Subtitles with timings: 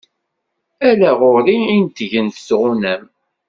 [0.89, 3.03] Ala ɣur-i i neṭṭgent tɣunam.